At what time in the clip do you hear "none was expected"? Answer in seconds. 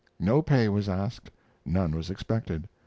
1.63-2.67